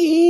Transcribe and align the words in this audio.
E 0.00 0.27